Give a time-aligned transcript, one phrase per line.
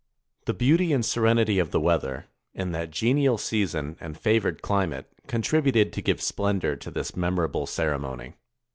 [0.45, 5.93] The beauty and serenity of the weather, in that genial season and favored chmate, contributed
[5.93, 8.33] to give splendor to this memorable ceremony.